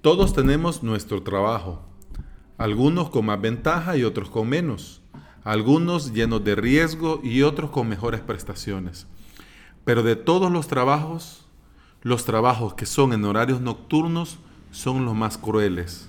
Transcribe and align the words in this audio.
Todos 0.00 0.32
tenemos 0.32 0.82
nuestro 0.82 1.22
trabajo, 1.22 1.82
algunos 2.56 3.10
con 3.10 3.26
más 3.26 3.38
ventaja 3.38 3.98
y 3.98 4.04
otros 4.04 4.30
con 4.30 4.48
menos, 4.48 5.02
algunos 5.44 6.14
llenos 6.14 6.42
de 6.42 6.54
riesgo 6.54 7.20
y 7.22 7.42
otros 7.42 7.68
con 7.68 7.86
mejores 7.86 8.22
prestaciones. 8.22 9.06
Pero 9.84 10.02
de 10.02 10.16
todos 10.16 10.50
los 10.50 10.68
trabajos, 10.68 11.44
los 12.00 12.24
trabajos 12.24 12.72
que 12.72 12.86
son 12.86 13.12
en 13.12 13.26
horarios 13.26 13.60
nocturnos 13.60 14.38
son 14.70 15.04
los 15.04 15.14
más 15.14 15.36
crueles. 15.36 16.08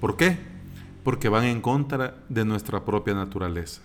¿Por 0.00 0.16
qué? 0.16 0.38
Porque 1.02 1.28
van 1.28 1.46
en 1.46 1.60
contra 1.60 2.22
de 2.28 2.44
nuestra 2.44 2.84
propia 2.84 3.14
naturaleza. 3.14 3.82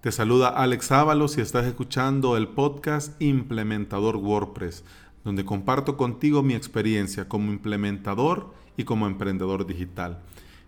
Te 0.00 0.10
saluda 0.10 0.48
Alex 0.48 0.90
Ábalos 0.90 1.38
y 1.38 1.40
estás 1.40 1.66
escuchando 1.66 2.36
el 2.36 2.48
podcast 2.48 3.22
Implementador 3.22 4.16
WordPress, 4.16 4.82
donde 5.24 5.44
comparto 5.44 5.96
contigo 5.96 6.42
mi 6.42 6.54
experiencia 6.54 7.28
como 7.28 7.52
implementador 7.52 8.52
y 8.76 8.84
como 8.84 9.06
emprendedor 9.06 9.66
digital. 9.66 10.22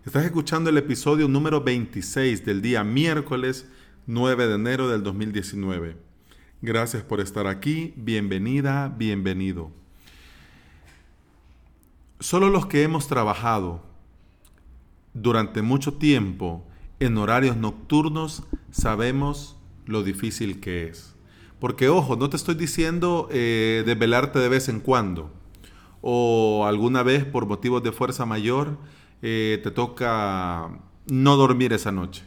Estás 0.05 0.25
escuchando 0.25 0.69
el 0.69 0.77
episodio 0.77 1.27
número 1.27 1.61
26 1.61 2.45
del 2.45 2.61
día 2.61 2.83
miércoles 2.83 3.67
9 4.07 4.47
de 4.47 4.55
enero 4.55 4.87
del 4.87 5.01
2019. 5.03 5.97
Gracias 6.61 7.03
por 7.03 7.19
estar 7.19 7.47
aquí, 7.47 7.93
bienvenida, 7.97 8.87
bienvenido. 8.87 9.71
Solo 12.19 12.49
los 12.49 12.67
que 12.67 12.83
hemos 12.83 13.07
trabajado 13.07 13.83
durante 15.13 15.61
mucho 15.61 15.95
tiempo 15.95 16.65
en 16.99 17.17
horarios 17.17 17.57
nocturnos 17.57 18.43
sabemos 18.71 19.57
lo 19.85 20.03
difícil 20.03 20.59
que 20.59 20.87
es. 20.87 21.14
Porque 21.59 21.89
ojo, 21.89 22.15
no 22.15 22.29
te 22.29 22.37
estoy 22.37 22.55
diciendo 22.55 23.27
eh, 23.31 23.83
desvelarte 23.85 24.39
de 24.39 24.49
vez 24.49 24.69
en 24.69 24.79
cuando 24.79 25.31
o 26.01 26.65
alguna 26.67 27.01
vez 27.01 27.25
por 27.25 27.47
motivos 27.47 27.81
de 27.81 27.91
fuerza 27.91 28.25
mayor 28.25 28.77
eh, 29.21 29.59
te 29.63 29.71
toca 29.71 30.69
no 31.07 31.35
dormir 31.35 31.73
esa 31.73 31.91
noche. 31.91 32.23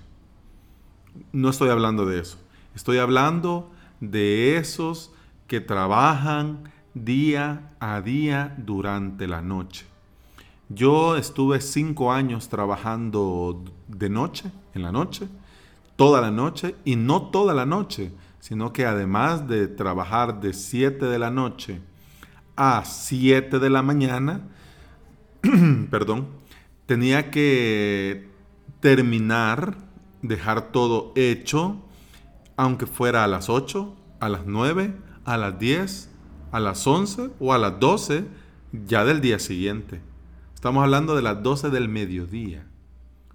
No 1.33 1.50
estoy 1.50 1.69
hablando 1.69 2.06
de 2.06 2.20
eso. 2.20 2.39
Estoy 2.75 2.98
hablando 2.98 3.70
de 4.00 4.56
esos 4.56 5.12
que 5.47 5.61
trabajan 5.61 6.70
día 6.95 7.70
a 7.80 8.00
día 8.00 8.55
durante 8.58 9.27
la 9.27 9.42
noche. 9.42 9.86
Yo 10.69 11.17
estuve 11.17 11.61
cinco 11.61 12.12
años 12.12 12.48
trabajando 12.48 13.62
de 13.86 14.11
noche, 14.11 14.50
en 14.74 14.83
la 14.83 14.92
noche, 14.92 15.28
toda 15.97 16.20
la 16.20 16.30
noche, 16.30 16.74
y 16.84 16.97
no 16.97 17.30
toda 17.30 17.55
la 17.55 17.64
noche, 17.64 18.12
sino 18.41 18.72
que 18.72 18.86
además 18.86 19.48
de 19.48 19.69
trabajar 19.69 20.41
de 20.41 20.53
7 20.53 21.06
de 21.06 21.19
la 21.19 21.31
noche 21.31 21.81
a 22.56 22.84
7 22.84 23.58
de 23.58 23.70
la 23.70 23.83
mañana, 23.83 24.48
perdón, 25.91 26.28
tenía 26.86 27.30
que 27.30 28.28
terminar, 28.80 29.77
dejar 30.22 30.72
todo 30.72 31.12
hecho, 31.14 31.84
aunque 32.56 32.86
fuera 32.86 33.25
a 33.25 33.28
las 33.28 33.48
8, 33.48 33.95
a 34.20 34.28
las 34.28 34.47
9, 34.47 34.95
a 35.25 35.36
las 35.36 35.58
10, 35.58 36.11
a 36.50 36.61
las 36.61 36.86
11 36.86 37.30
o 37.39 37.52
a 37.52 37.58
las 37.58 37.78
12 37.78 38.25
ya 38.73 39.05
del 39.05 39.20
día 39.20 39.39
siguiente. 39.39 40.00
Estamos 40.55 40.83
hablando 40.83 41.14
de 41.14 41.23
las 41.23 41.42
12 41.42 41.70
del 41.70 41.89
mediodía. 41.89 42.67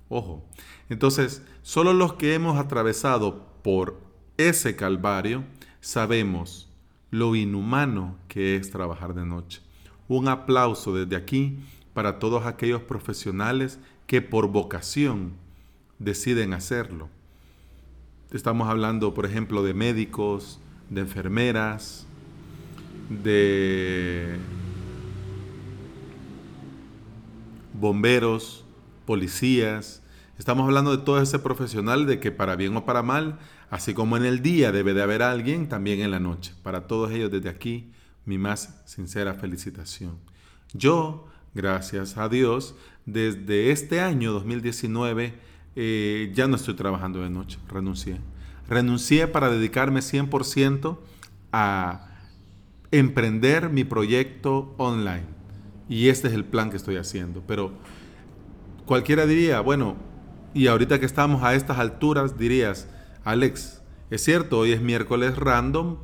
Ojo. 0.09 0.43
Entonces, 0.89 1.41
solo 1.61 1.93
los 1.93 2.13
que 2.13 2.33
hemos 2.33 2.59
atravesado 2.59 3.47
por 3.63 3.97
ese 4.37 4.75
calvario 4.75 5.43
sabemos 5.81 6.69
lo 7.11 7.35
inhumano 7.35 8.17
que 8.27 8.55
es 8.55 8.71
trabajar 8.71 9.13
de 9.13 9.25
noche. 9.25 9.61
Un 10.07 10.27
aplauso 10.27 10.95
desde 10.95 11.15
aquí 11.15 11.59
para 11.93 12.19
todos 12.19 12.45
aquellos 12.45 12.81
profesionales 12.81 13.79
que 14.07 14.21
por 14.21 14.47
vocación 14.47 15.33
deciden 15.99 16.53
hacerlo. 16.53 17.09
Estamos 18.31 18.67
hablando, 18.67 19.13
por 19.13 19.25
ejemplo, 19.25 19.63
de 19.63 19.73
médicos, 19.73 20.59
de 20.89 21.01
enfermeras, 21.01 22.07
de 23.09 24.37
bomberos, 27.73 28.63
policías. 29.05 30.02
Estamos 30.39 30.65
hablando 30.65 30.97
de 30.97 31.03
todo 31.03 31.21
ese 31.21 31.37
profesional 31.37 32.07
de 32.07 32.19
que 32.19 32.31
para 32.31 32.55
bien 32.55 32.75
o 32.75 32.85
para 32.85 33.03
mal, 33.03 33.37
así 33.69 33.93
como 33.93 34.17
en 34.17 34.25
el 34.25 34.41
día 34.41 34.71
debe 34.71 34.95
de 34.95 35.03
haber 35.03 35.21
alguien, 35.21 35.69
también 35.69 36.01
en 36.01 36.09
la 36.09 36.19
noche. 36.19 36.53
Para 36.63 36.87
todos 36.87 37.11
ellos 37.11 37.29
desde 37.29 37.49
aquí, 37.49 37.91
mi 38.25 38.39
más 38.39 38.81
sincera 38.85 39.35
felicitación. 39.35 40.17
Yo, 40.73 41.27
gracias 41.53 42.17
a 42.17 42.29
Dios, 42.29 42.75
desde 43.05 43.71
este 43.71 44.01
año 44.01 44.31
2019 44.31 45.33
eh, 45.75 46.31
ya 46.33 46.47
no 46.47 46.55
estoy 46.55 46.73
trabajando 46.73 47.21
de 47.21 47.29
noche, 47.29 47.59
renuncié. 47.67 48.19
Renuncié 48.67 49.27
para 49.27 49.51
dedicarme 49.51 49.99
100% 49.99 50.97
a 51.51 52.07
emprender 52.91 53.69
mi 53.69 53.83
proyecto 53.83 54.73
online. 54.77 55.25
Y 55.89 56.07
este 56.07 56.27
es 56.27 56.33
el 56.33 56.45
plan 56.45 56.71
que 56.71 56.77
estoy 56.77 56.95
haciendo. 56.95 57.43
Pero 57.45 57.73
cualquiera 58.85 59.25
diría, 59.25 59.59
bueno, 59.61 59.95
y 60.53 60.67
ahorita 60.67 60.99
que 60.99 61.05
estamos 61.05 61.43
a 61.43 61.55
estas 61.55 61.79
alturas, 61.79 62.37
dirías, 62.37 62.87
Alex, 63.23 63.81
es 64.09 64.23
cierto, 64.23 64.59
hoy 64.59 64.71
es 64.71 64.81
miércoles 64.81 65.37
random. 65.37 65.97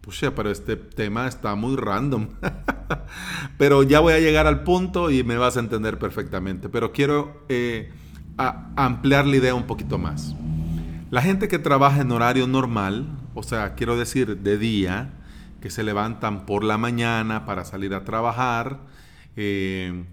Pucha, 0.00 0.34
pero 0.34 0.50
este 0.50 0.74
tema 0.76 1.28
está 1.28 1.54
muy 1.54 1.76
random. 1.76 2.28
pero 3.58 3.84
ya 3.84 4.00
voy 4.00 4.14
a 4.14 4.18
llegar 4.18 4.46
al 4.48 4.64
punto 4.64 5.10
y 5.10 5.22
me 5.22 5.36
vas 5.36 5.56
a 5.56 5.60
entender 5.60 5.98
perfectamente. 5.98 6.68
Pero 6.68 6.92
quiero 6.92 7.44
eh, 7.48 7.92
ampliar 8.36 9.26
la 9.26 9.36
idea 9.36 9.54
un 9.54 9.66
poquito 9.68 9.98
más. 9.98 10.34
La 11.10 11.22
gente 11.22 11.46
que 11.46 11.58
trabaja 11.58 12.00
en 12.00 12.10
horario 12.10 12.46
normal, 12.48 13.06
o 13.34 13.42
sea, 13.42 13.74
quiero 13.74 13.96
decir 13.96 14.38
de 14.38 14.58
día, 14.58 15.10
que 15.60 15.70
se 15.70 15.84
levantan 15.84 16.46
por 16.46 16.64
la 16.64 16.78
mañana 16.78 17.46
para 17.46 17.64
salir 17.64 17.94
a 17.94 18.02
trabajar, 18.02 18.80
eh, 19.36 20.04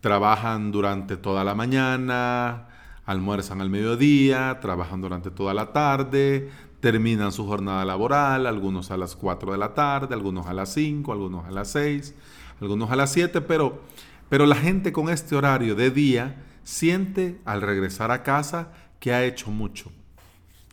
trabajan 0.00 0.72
durante 0.72 1.16
toda 1.16 1.44
la 1.44 1.54
mañana, 1.54 2.66
almuerzan 3.08 3.62
al 3.62 3.70
mediodía, 3.70 4.58
trabajan 4.60 5.00
durante 5.00 5.30
toda 5.30 5.54
la 5.54 5.72
tarde, 5.72 6.50
terminan 6.80 7.32
su 7.32 7.46
jornada 7.46 7.82
laboral, 7.86 8.46
algunos 8.46 8.90
a 8.90 8.98
las 8.98 9.16
4 9.16 9.52
de 9.52 9.56
la 9.56 9.72
tarde, 9.72 10.14
algunos 10.14 10.46
a 10.46 10.52
las 10.52 10.74
5, 10.74 11.10
algunos 11.10 11.46
a 11.46 11.50
las 11.50 11.70
6, 11.70 12.14
algunos 12.60 12.90
a 12.90 12.96
las 12.96 13.10
7, 13.10 13.40
pero, 13.40 13.80
pero 14.28 14.44
la 14.44 14.56
gente 14.56 14.92
con 14.92 15.08
este 15.08 15.36
horario 15.36 15.74
de 15.74 15.90
día 15.90 16.44
siente 16.64 17.40
al 17.46 17.62
regresar 17.62 18.10
a 18.10 18.22
casa 18.22 18.72
que 19.00 19.14
ha 19.14 19.24
hecho 19.24 19.50
mucho, 19.50 19.90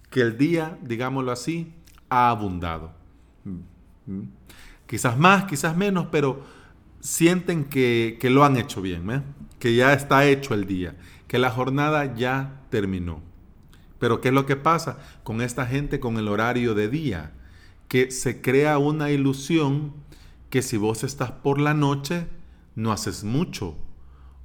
que 0.10 0.20
el 0.20 0.38
día, 0.38 0.78
digámoslo 0.82 1.32
así, 1.32 1.74
ha 2.10 2.30
abundado. 2.30 2.92
Mm. 3.46 4.24
Quizás 4.88 5.18
más, 5.18 5.46
quizás 5.46 5.78
menos, 5.78 6.08
pero 6.12 6.44
sienten 7.00 7.64
que, 7.64 8.20
lo 8.24 8.44
han 8.44 8.58
hecho 8.58 8.82
bien, 8.82 9.10
¿eh? 9.10 9.22
que 9.58 9.74
ya 9.74 9.94
está 9.94 10.26
hecho 10.26 10.54
el 10.54 10.68
día, 10.68 10.96
que 11.28 11.40
la 11.40 11.50
jornada 11.50 12.16
ya 12.16 12.62
terminó. 12.70 13.22
Pero 14.00 14.22
¿qué 14.22 14.30
es 14.30 14.34
lo 14.34 14.46
que 14.46 14.56
pasa 14.56 14.98
con 15.24 15.42
esta 15.42 15.66
gente 15.66 16.00
con 16.00 16.18
el 16.18 16.28
horario 16.28 16.74
de 16.74 16.90
día? 16.90 17.32
Que 17.88 18.12
se 18.12 18.42
crea 18.42 18.78
una 18.78 19.10
ilusión 19.12 19.94
que 20.50 20.62
si 20.62 20.78
vos 20.78 21.04
estás 21.04 21.32
por 21.32 21.60
la 21.60 21.74
noche, 21.74 22.28
no 22.76 22.92
haces 22.92 23.24
mucho. 23.24 23.76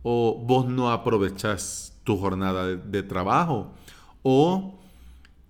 O 0.02 0.42
vos 0.46 0.66
no 0.66 0.90
aprovechas 0.90 1.98
tu 2.04 2.16
jornada 2.16 2.66
de, 2.66 2.76
de 2.76 3.02
trabajo. 3.02 3.72
O 4.22 4.80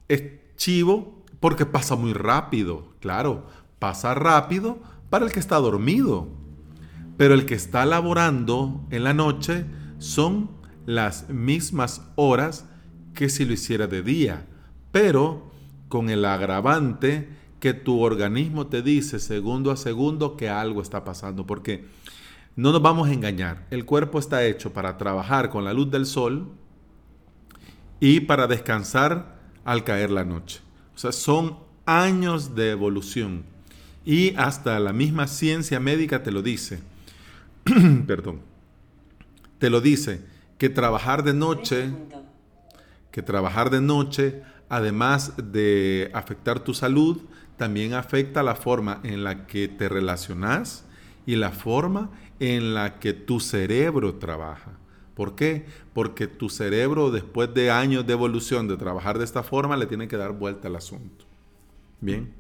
es 0.09 0.23
chivo 0.57 1.23
porque 1.39 1.67
pasa 1.67 1.95
muy 1.95 2.13
rápido. 2.13 2.89
Claro, 3.01 3.47
pasa 3.79 4.15
rápido 4.15 4.79
para 5.09 5.27
el 5.27 5.33
que 5.33 5.41
está 5.41 5.57
dormido. 5.57 6.29
Pero 7.17 7.35
el 7.35 7.45
que 7.45 7.55
está 7.55 7.85
laborando 7.85 8.81
en 8.91 9.05
la 9.05 9.13
noche 9.13 9.67
son 9.99 10.60
las 10.95 11.29
mismas 11.29 12.03
horas 12.17 12.67
que 13.15 13.29
si 13.29 13.45
lo 13.45 13.53
hiciera 13.53 13.87
de 13.87 14.03
día, 14.03 14.47
pero 14.93 15.51
con 15.89 16.11
el 16.11 16.25
agravante 16.25 17.29
que 17.61 17.75
tu 17.75 18.01
organismo 18.01 18.67
te 18.67 18.83
dice 18.83 19.21
segundo 19.21 19.71
a 19.71 19.77
segundo 19.77 20.37
que 20.37 20.49
algo 20.49 20.83
está 20.83 21.05
pasando, 21.05 21.47
porque 21.47 21.85
no 22.57 22.73
nos 22.73 22.83
vamos 22.83 23.09
a 23.09 23.13
engañar, 23.13 23.67
el 23.71 23.85
cuerpo 23.85 24.19
está 24.19 24.45
hecho 24.45 24.73
para 24.73 24.99
trabajar 24.99 25.51
con 25.51 25.65
la 25.65 25.73
luz 25.73 25.91
del 25.91 26.07
sol 26.07 26.51
y 28.01 28.21
para 28.21 28.47
descansar 28.47 29.39
al 29.65 29.85
caer 29.85 30.11
la 30.11 30.25
noche. 30.25 30.61
O 30.95 30.99
sea, 30.99 31.13
son 31.13 31.59
años 31.87 32.55
de 32.55 32.71
evolución. 32.71 33.45
Y 34.05 34.35
hasta 34.37 34.81
la 34.81 34.93
misma 34.93 35.27
ciencia 35.27 35.79
médica 35.79 36.23
te 36.23 36.33
lo 36.33 36.43
dice. 36.43 36.81
Perdón. 38.07 38.41
Te 39.59 39.69
lo 39.69 39.83
dice 39.83 40.25
que 40.61 40.69
trabajar 40.69 41.23
de 41.23 41.33
noche, 41.33 41.91
que 43.11 43.23
trabajar 43.23 43.71
de 43.71 43.81
noche, 43.81 44.43
además 44.69 45.33
de 45.39 46.11
afectar 46.13 46.61
tu 46.61 46.75
salud, 46.75 47.23
también 47.57 47.95
afecta 47.95 48.43
la 48.43 48.55
forma 48.55 49.01
en 49.03 49.25
la 49.25 49.47
que 49.47 49.69
te 49.69 49.89
relacionas 49.89 50.85
y 51.25 51.37
la 51.37 51.51
forma 51.51 52.11
en 52.41 52.75
la 52.75 52.99
que 52.99 53.15
tu 53.15 53.41
cerebro 53.41 54.17
trabaja. 54.17 54.73
¿Por 55.15 55.35
qué? 55.35 55.65
Porque 55.95 56.27
tu 56.27 56.51
cerebro, 56.51 57.11
después 57.11 57.55
de 57.55 57.71
años 57.71 58.07
de 58.07 58.13
evolución 58.13 58.69
de 58.69 58.77
trabajar 58.77 59.17
de 59.17 59.25
esta 59.25 59.43
forma, 59.43 59.79
le 59.79 59.87
tiene 59.87 60.09
que 60.09 60.19
dar 60.19 60.33
vuelta 60.33 60.69
al 60.69 60.77
asunto. 60.77 61.25
Bien. 62.03 62.35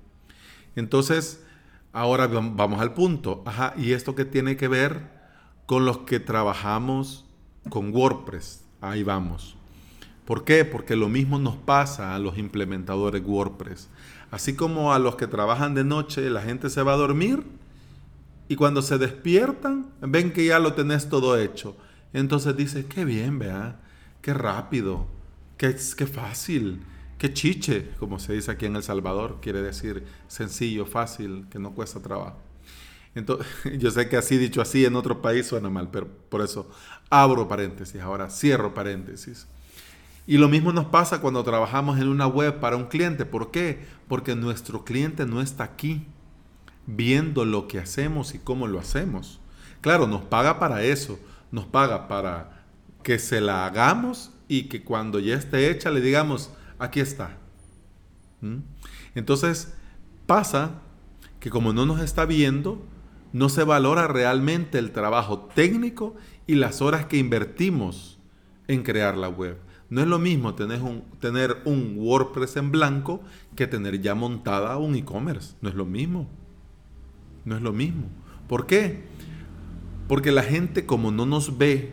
Entonces, 0.76 1.42
ahora 1.90 2.26
vamos 2.26 2.82
al 2.82 2.92
punto. 2.92 3.42
Ajá, 3.46 3.72
¿y 3.78 3.92
esto 3.92 4.14
qué 4.14 4.26
tiene 4.26 4.58
que 4.58 4.68
ver 4.68 5.08
con 5.64 5.86
los 5.86 6.00
que 6.00 6.20
trabajamos 6.20 7.24
con 7.70 7.94
WordPress? 7.94 8.62
Ahí 8.82 9.02
vamos. 9.02 9.56
¿Por 10.26 10.44
qué? 10.44 10.64
Porque 10.66 10.96
lo 10.96 11.08
mismo 11.08 11.38
nos 11.38 11.56
pasa 11.56 12.14
a 12.14 12.18
los 12.18 12.36
implementadores 12.36 13.22
WordPress. 13.24 13.88
Así 14.30 14.54
como 14.54 14.92
a 14.92 14.98
los 14.98 15.16
que 15.16 15.26
trabajan 15.26 15.74
de 15.74 15.84
noche, 15.84 16.28
la 16.28 16.42
gente 16.42 16.68
se 16.68 16.82
va 16.82 16.92
a 16.92 16.96
dormir 16.96 17.42
y 18.48 18.56
cuando 18.56 18.82
se 18.82 18.98
despiertan, 18.98 19.86
ven 20.02 20.32
que 20.32 20.44
ya 20.44 20.58
lo 20.58 20.74
tenés 20.74 21.08
todo 21.08 21.38
hecho 21.38 21.76
entonces 22.12 22.56
dice, 22.56 22.86
qué 22.86 23.04
bien, 23.04 23.38
vea, 23.38 23.80
qué 24.20 24.34
rápido, 24.34 25.06
qué, 25.56 25.76
qué 25.96 26.06
fácil, 26.06 26.82
qué 27.18 27.32
chiche, 27.32 27.90
como 27.98 28.18
se 28.18 28.32
dice 28.32 28.50
aquí 28.50 28.66
en 28.66 28.76
El 28.76 28.82
Salvador, 28.82 29.38
quiere 29.40 29.62
decir 29.62 30.04
sencillo, 30.26 30.86
fácil, 30.86 31.46
que 31.50 31.58
no 31.58 31.72
cuesta 31.72 32.00
trabajo. 32.00 32.38
Entonces, 33.14 33.46
yo 33.78 33.90
sé 33.90 34.08
que 34.08 34.16
así 34.16 34.38
dicho 34.38 34.60
así 34.60 34.84
en 34.84 34.96
otro 34.96 35.22
país 35.22 35.46
suena 35.46 35.70
mal, 35.70 35.90
pero 35.90 36.08
por 36.28 36.42
eso 36.42 36.70
abro 37.08 37.48
paréntesis, 37.48 38.00
ahora 38.00 38.30
cierro 38.30 38.74
paréntesis. 38.74 39.46
Y 40.26 40.38
lo 40.38 40.48
mismo 40.48 40.72
nos 40.72 40.86
pasa 40.86 41.20
cuando 41.20 41.42
trabajamos 41.42 41.98
en 41.98 42.08
una 42.08 42.26
web 42.26 42.60
para 42.60 42.76
un 42.76 42.86
cliente. 42.86 43.24
¿Por 43.24 43.50
qué? 43.50 43.84
Porque 44.06 44.36
nuestro 44.36 44.84
cliente 44.84 45.26
no 45.26 45.40
está 45.40 45.64
aquí 45.64 46.06
viendo 46.86 47.44
lo 47.44 47.66
que 47.66 47.78
hacemos 47.78 48.34
y 48.34 48.38
cómo 48.38 48.68
lo 48.68 48.78
hacemos. 48.78 49.40
Claro, 49.80 50.06
nos 50.06 50.22
paga 50.22 50.58
para 50.58 50.82
eso, 50.82 51.18
nos 51.50 51.64
paga 51.64 52.06
para 52.06 52.64
que 53.02 53.18
se 53.18 53.40
la 53.40 53.66
hagamos 53.66 54.30
y 54.46 54.64
que 54.64 54.84
cuando 54.84 55.18
ya 55.18 55.36
esté 55.36 55.70
hecha 55.70 55.90
le 55.90 56.00
digamos, 56.00 56.50
aquí 56.78 57.00
está. 57.00 57.38
¿Mm? 58.40 58.58
Entonces 59.14 59.72
pasa 60.26 60.82
que 61.40 61.50
como 61.50 61.72
no 61.72 61.86
nos 61.86 62.00
está 62.00 62.26
viendo, 62.26 62.84
no 63.32 63.48
se 63.48 63.64
valora 63.64 64.08
realmente 64.08 64.78
el 64.78 64.92
trabajo 64.92 65.48
técnico 65.54 66.16
y 66.46 66.56
las 66.56 66.82
horas 66.82 67.06
que 67.06 67.16
invertimos 67.16 68.18
en 68.68 68.82
crear 68.82 69.16
la 69.16 69.28
web. 69.28 69.58
No 69.88 70.00
es 70.00 70.06
lo 70.06 70.20
mismo 70.20 70.54
tener 70.54 71.56
un, 71.64 71.94
WordPress 71.96 72.56
en 72.56 72.70
blanco 72.70 73.20
que 73.56 73.66
tener 73.66 74.00
ya 74.00 74.14
montada 74.14 74.76
un 74.76 74.94
e-commerce. 74.94 75.54
No 75.60 75.68
es 75.68 75.74
lo 75.74 75.84
mismo. 75.84 76.28
No 77.44 77.56
es 77.56 77.62
lo 77.62 77.72
mismo. 77.72 78.04
¿Por 78.48 78.66
qué? 78.66 79.02
Porque 80.06 80.30
la 80.30 80.44
gente 80.44 80.86
como 80.86 81.10
no 81.10 81.26
nos 81.26 81.58
ve 81.58 81.92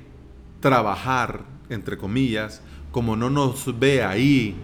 trabajar, 0.60 1.45
entre 1.69 1.98
comillas, 1.98 2.62
como 2.92 3.16
no 3.16 3.31
nos 3.31 3.80
ve 3.80 4.04
ahí 4.04 4.56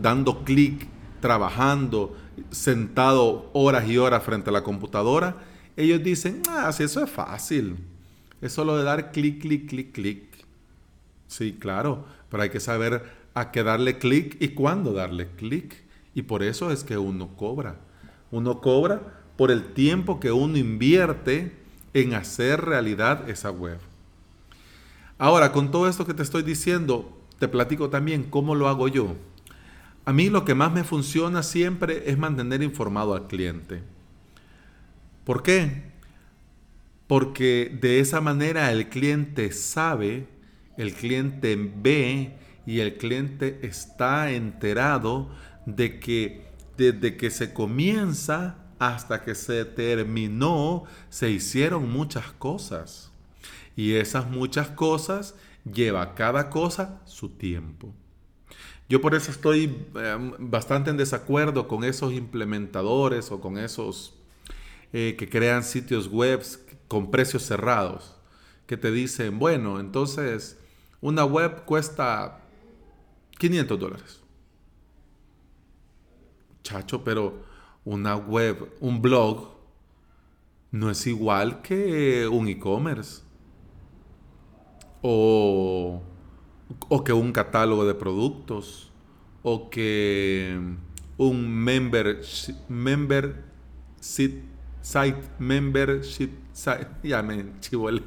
dando 0.00 0.44
clic, 0.44 0.88
trabajando, 1.20 2.16
sentado 2.50 3.50
horas 3.52 3.88
y 3.88 3.98
horas 3.98 4.22
frente 4.22 4.50
a 4.50 4.52
la 4.52 4.64
computadora, 4.64 5.36
ellos 5.76 6.02
dicen, 6.02 6.42
ah, 6.48 6.72
si 6.72 6.82
eso 6.82 7.02
es 7.04 7.10
fácil. 7.10 7.76
Es 8.40 8.52
solo 8.52 8.76
de 8.76 8.84
dar 8.84 9.12
clic, 9.12 9.40
clic, 9.40 9.68
clic, 9.68 9.92
clic. 9.92 10.22
Sí, 11.26 11.56
claro, 11.58 12.06
pero 12.28 12.42
hay 12.42 12.50
que 12.50 12.60
saber 12.60 13.04
a 13.34 13.50
qué 13.50 13.62
darle 13.62 13.98
clic 13.98 14.36
y 14.40 14.48
cuándo 14.48 14.92
darle 14.92 15.28
clic. 15.36 15.76
Y 16.14 16.22
por 16.22 16.42
eso 16.42 16.70
es 16.70 16.84
que 16.84 16.98
uno 16.98 17.36
cobra. 17.36 17.76
Uno 18.30 18.60
cobra 18.60 19.00
por 19.36 19.50
el 19.50 19.72
tiempo 19.72 20.20
que 20.20 20.32
uno 20.32 20.58
invierte 20.58 21.56
en 21.94 22.14
hacer 22.14 22.62
realidad 22.62 23.28
esa 23.28 23.50
web. 23.50 23.78
Ahora, 25.18 25.52
con 25.52 25.70
todo 25.70 25.88
esto 25.88 26.06
que 26.06 26.14
te 26.14 26.22
estoy 26.22 26.42
diciendo, 26.42 27.16
te 27.38 27.48
platico 27.48 27.90
también 27.90 28.24
cómo 28.24 28.54
lo 28.54 28.68
hago 28.68 28.88
yo. 28.88 29.16
A 30.04 30.12
mí 30.12 30.30
lo 30.30 30.44
que 30.44 30.54
más 30.54 30.72
me 30.72 30.84
funciona 30.84 31.42
siempre 31.42 32.10
es 32.10 32.18
mantener 32.18 32.62
informado 32.62 33.14
al 33.14 33.26
cliente. 33.26 33.82
¿Por 35.24 35.42
qué? 35.42 35.90
Porque 37.06 37.76
de 37.80 38.00
esa 38.00 38.20
manera 38.20 38.70
el 38.72 38.88
cliente 38.88 39.52
sabe, 39.52 40.26
el 40.76 40.94
cliente 40.94 41.56
ve 41.56 42.36
y 42.66 42.80
el 42.80 42.96
cliente 42.96 43.60
está 43.62 44.30
enterado 44.30 45.30
de 45.66 45.98
que 46.00 46.50
desde 46.76 47.16
que 47.16 47.30
se 47.30 47.52
comienza 47.52 48.56
hasta 48.78 49.22
que 49.22 49.34
se 49.34 49.64
terminó, 49.66 50.84
se 51.10 51.30
hicieron 51.30 51.90
muchas 51.90 52.32
cosas. 52.32 53.10
Y 53.76 53.94
esas 53.94 54.30
muchas 54.30 54.68
cosas 54.68 55.34
lleva 55.70 56.14
cada 56.14 56.48
cosa 56.48 57.00
su 57.04 57.28
tiempo. 57.28 57.92
Yo 58.88 59.00
por 59.00 59.14
eso 59.14 59.30
estoy 59.30 59.86
em, 59.94 60.32
bastante 60.38 60.90
en 60.90 60.96
desacuerdo 60.96 61.68
con 61.68 61.84
esos 61.84 62.12
implementadores 62.12 63.30
o 63.30 63.40
con 63.40 63.58
esos 63.58 64.14
eh, 64.92 65.14
que 65.18 65.28
crean 65.28 65.62
sitios 65.62 66.08
web 66.08 66.42
con 66.88 67.10
precios 67.10 67.42
cerrados, 67.44 68.16
que 68.66 68.76
te 68.76 68.90
dicen, 68.90 69.38
bueno, 69.38 69.78
entonces 69.80 70.58
una 71.00 71.24
web 71.24 71.64
cuesta 71.64 72.40
500 73.38 73.78
dólares. 73.78 74.20
Chacho, 76.62 77.02
pero 77.02 77.42
una 77.84 78.16
web, 78.16 78.74
un 78.80 79.00
blog, 79.00 79.48
no 80.72 80.90
es 80.90 81.06
igual 81.06 81.62
que 81.62 82.28
un 82.28 82.48
e-commerce. 82.48 83.22
O, 85.02 86.02
o, 86.88 87.04
que 87.04 87.12
un 87.12 87.32
catálogo 87.32 87.86
de 87.86 87.94
productos. 87.94 88.90
O 89.42 89.70
que 89.70 90.60
un 91.16 91.48
membership, 91.48 92.54
membership 92.68 94.49
site, 94.82 95.20
membership 95.38 96.30
site. 96.52 96.86
Ya 97.02 97.22
me 97.22 97.44
chivole. 97.60 98.02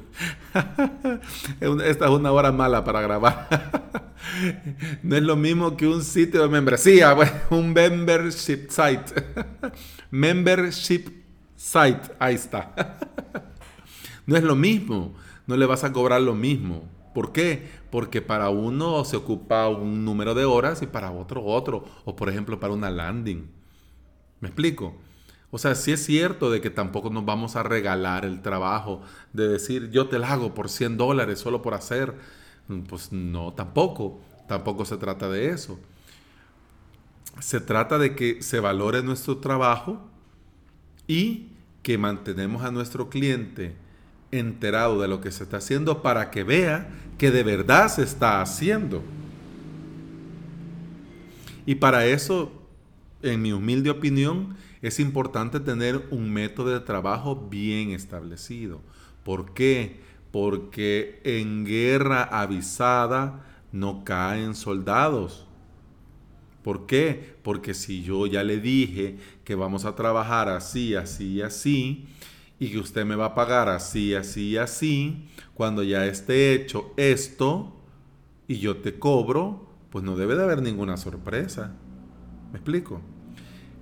Esta 1.84 2.04
es 2.04 2.10
una 2.10 2.32
hora 2.32 2.52
mala 2.52 2.84
para 2.84 3.00
grabar. 3.00 3.48
no 5.02 5.16
es 5.16 5.22
lo 5.22 5.36
mismo 5.36 5.76
que 5.76 5.86
un 5.86 6.02
sitio 6.02 6.42
de 6.42 6.48
membresía, 6.48 7.16
un 7.50 7.72
membership 7.72 8.68
site. 8.68 9.12
membership 10.10 11.10
site, 11.56 12.12
ahí 12.18 12.34
está. 12.34 12.98
no 14.26 14.36
es 14.36 14.42
lo 14.42 14.54
mismo, 14.54 15.14
no 15.46 15.56
le 15.56 15.66
vas 15.66 15.84
a 15.84 15.92
cobrar 15.92 16.20
lo 16.20 16.34
mismo. 16.34 16.88
¿Por 17.14 17.30
qué? 17.32 17.68
Porque 17.90 18.20
para 18.22 18.50
uno 18.50 19.04
se 19.04 19.16
ocupa 19.16 19.68
un 19.68 20.04
número 20.04 20.34
de 20.34 20.44
horas 20.44 20.82
y 20.82 20.86
para 20.86 21.12
otro 21.12 21.44
otro. 21.44 21.84
O 22.04 22.16
por 22.16 22.28
ejemplo 22.28 22.58
para 22.58 22.72
una 22.72 22.90
landing. 22.90 23.48
¿Me 24.40 24.48
explico? 24.48 24.96
O 25.54 25.58
sea, 25.58 25.76
sí 25.76 25.92
es 25.92 26.04
cierto 26.04 26.50
de 26.50 26.60
que 26.60 26.68
tampoco 26.68 27.10
nos 27.10 27.24
vamos 27.24 27.54
a 27.54 27.62
regalar 27.62 28.24
el 28.24 28.42
trabajo 28.42 29.02
de 29.32 29.46
decir 29.46 29.88
yo 29.92 30.08
te 30.08 30.18
la 30.18 30.32
hago 30.32 30.52
por 30.52 30.68
100 30.68 30.96
dólares 30.96 31.38
solo 31.38 31.62
por 31.62 31.74
hacer 31.74 32.12
pues 32.88 33.12
no, 33.12 33.52
tampoco, 33.52 34.18
tampoco 34.48 34.84
se 34.84 34.96
trata 34.96 35.28
de 35.28 35.50
eso. 35.50 35.78
Se 37.38 37.60
trata 37.60 37.98
de 37.98 38.16
que 38.16 38.42
se 38.42 38.58
valore 38.58 39.00
nuestro 39.04 39.36
trabajo 39.36 40.00
y 41.06 41.50
que 41.84 41.98
mantenemos 41.98 42.64
a 42.64 42.72
nuestro 42.72 43.08
cliente 43.08 43.76
enterado 44.32 45.00
de 45.00 45.06
lo 45.06 45.20
que 45.20 45.30
se 45.30 45.44
está 45.44 45.58
haciendo 45.58 46.02
para 46.02 46.32
que 46.32 46.42
vea 46.42 46.88
que 47.16 47.30
de 47.30 47.44
verdad 47.44 47.86
se 47.86 48.02
está 48.02 48.42
haciendo. 48.42 49.04
Y 51.64 51.76
para 51.76 52.06
eso, 52.06 52.50
en 53.22 53.40
mi 53.40 53.52
humilde 53.52 53.90
opinión, 53.90 54.56
es 54.86 55.00
importante 55.00 55.60
tener 55.60 56.06
un 56.10 56.30
método 56.32 56.70
de 56.70 56.80
trabajo 56.80 57.48
bien 57.50 57.90
establecido. 57.90 58.80
¿Por 59.24 59.54
qué? 59.54 60.04
porque 60.34 61.20
en 61.22 61.64
guerra 61.64 62.24
avisada 62.24 63.44
no 63.70 64.02
caen 64.02 64.56
soldados. 64.56 65.46
¿Por 66.64 66.86
qué? 66.86 67.36
Porque 67.44 67.72
si 67.72 68.02
yo 68.02 68.26
ya 68.26 68.42
le 68.42 68.58
dije 68.58 69.16
que 69.44 69.54
vamos 69.54 69.84
a 69.84 69.94
trabajar 69.94 70.48
así, 70.48 70.96
así 70.96 71.40
así, 71.40 72.08
y 72.58 72.68
que 72.72 72.80
usted 72.80 73.04
me 73.04 73.14
va 73.14 73.26
a 73.26 73.34
pagar 73.36 73.68
así, 73.68 74.12
así 74.16 74.56
así, 74.56 75.28
cuando 75.54 75.84
ya 75.84 76.04
esté 76.04 76.52
hecho 76.52 76.92
esto 76.96 77.72
y 78.48 78.58
yo 78.58 78.78
te 78.78 78.98
cobro, 78.98 79.68
pues 79.90 80.04
no 80.04 80.16
debe 80.16 80.34
de 80.34 80.42
haber 80.42 80.62
ninguna 80.62 80.96
sorpresa. 80.96 81.76
¿Me 82.50 82.58
explico? 82.58 83.00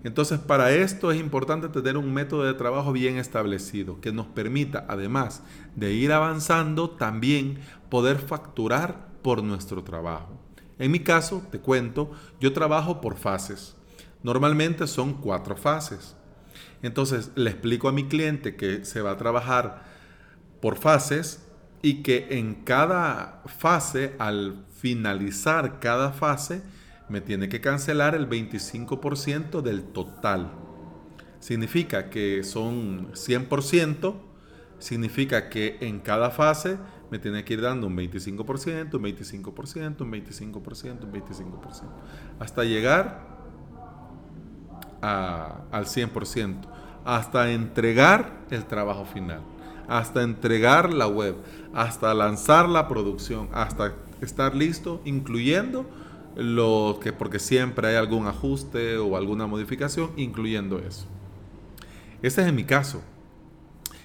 Entonces, 0.04 0.40
para 0.40 0.72
esto 0.72 1.12
es 1.12 1.20
importante 1.20 1.68
tener 1.68 1.96
un 1.96 2.12
método 2.12 2.44
de 2.44 2.54
trabajo 2.54 2.92
bien 2.92 3.18
establecido 3.18 4.00
que 4.00 4.12
nos 4.12 4.26
permita, 4.26 4.84
además 4.88 5.42
de 5.76 5.92
ir 5.92 6.12
avanzando, 6.12 6.90
también 6.90 7.60
poder 7.88 8.18
facturar 8.18 9.08
por 9.22 9.42
nuestro 9.44 9.84
trabajo. 9.84 10.40
En 10.78 10.90
mi 10.90 11.00
caso, 11.00 11.42
te 11.52 11.60
cuento, 11.60 12.10
yo 12.40 12.52
trabajo 12.52 13.00
por 13.00 13.16
fases. 13.16 13.76
Normalmente 14.24 14.86
son 14.88 15.14
cuatro 15.14 15.56
fases. 15.56 16.16
Entonces 16.82 17.30
le 17.36 17.50
explico 17.50 17.88
a 17.88 17.92
mi 17.92 18.08
cliente 18.08 18.56
que 18.56 18.84
se 18.84 19.00
va 19.00 19.12
a 19.12 19.16
trabajar 19.16 19.84
por 20.60 20.76
fases 20.76 21.46
y 21.80 22.02
que 22.02 22.26
en 22.30 22.54
cada 22.64 23.42
fase, 23.46 24.14
al 24.18 24.64
finalizar 24.76 25.78
cada 25.80 26.12
fase, 26.12 26.62
me 27.08 27.20
tiene 27.20 27.48
que 27.48 27.60
cancelar 27.60 28.14
el 28.14 28.28
25% 28.28 29.62
del 29.62 29.82
total. 29.84 30.52
Significa 31.40 32.08
que 32.10 32.44
son 32.44 33.12
100%, 33.12 34.14
significa 34.78 35.48
que 35.48 35.78
en 35.80 36.00
cada 36.00 36.30
fase 36.30 36.78
me 37.10 37.18
tiene 37.18 37.44
que 37.44 37.54
ir 37.54 37.60
dando 37.60 37.86
un 37.86 37.96
25%, 37.96 38.94
un 38.94 39.02
25%, 39.02 40.00
un 40.00 40.12
25%, 40.12 41.04
un 41.04 41.12
25%, 41.12 41.82
hasta 42.38 42.64
llegar 42.64 43.32
al 45.00 45.84
100%, 45.84 46.56
hasta 47.04 47.50
entregar 47.50 48.44
el 48.50 48.64
trabajo 48.64 49.04
final, 49.04 49.42
hasta 49.88 50.22
entregar 50.22 50.92
la 50.92 51.08
web, 51.08 51.36
hasta 51.74 52.14
lanzar 52.14 52.68
la 52.68 52.88
producción, 52.88 53.48
hasta 53.52 53.94
estar 54.20 54.54
listo, 54.54 55.02
incluyendo 55.04 55.90
lo 56.36 56.98
que, 57.02 57.12
porque 57.12 57.38
siempre 57.38 57.88
hay 57.88 57.96
algún 57.96 58.26
ajuste 58.26 58.96
o 58.98 59.16
alguna 59.16 59.46
modificación, 59.46 60.10
incluyendo 60.16 60.78
eso. 60.78 61.06
Este 62.22 62.46
es 62.46 62.52
mi 62.52 62.64
caso. 62.64 63.02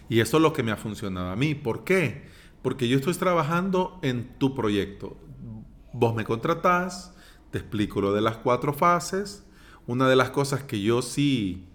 Y 0.10 0.19
eso 0.19 0.38
es 0.38 0.43
lo 0.43 0.53
que 0.53 0.63
me 0.63 0.72
ha 0.72 0.77
funcionado 0.77 1.29
a 1.29 1.36
mí. 1.36 1.55
¿Por 1.55 1.84
qué? 1.84 2.27
Porque 2.62 2.88
yo 2.88 2.98
estoy 2.98 3.13
trabajando 3.13 4.00
en 4.01 4.38
tu 4.38 4.55
proyecto. 4.55 5.17
Vos 5.93 6.15
me 6.15 6.24
contratás, 6.24 7.13
te 7.51 7.60
explico 7.60 8.01
lo 8.01 8.13
de 8.13 8.22
las 8.22 8.38
cuatro 8.38 8.74
fases. 8.74 9.46
Una 9.86 10.07
de 10.10 10.15
las 10.15 10.31
cosas 10.31 10.63
que 10.63 10.81
yo 10.81 11.01
sí 11.01 11.65